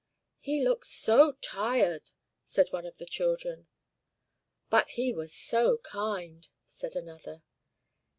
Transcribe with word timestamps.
"He 0.39 0.63
looks 0.63 0.89
so 0.89 1.33
tired!" 1.43 2.09
said 2.43 2.69
one 2.71 2.87
of 2.87 2.97
the 2.97 3.05
children. 3.05 3.67
"But 4.67 4.89
he 4.97 5.13
was 5.13 5.31
so 5.31 5.77
kind!" 5.77 6.47
said 6.65 6.95
another. 6.95 7.43